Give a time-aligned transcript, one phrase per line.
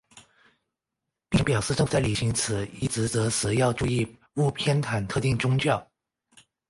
[1.29, 5.79] 并且表示政府在履行此一职责时要注意勿偏袒特定宗教。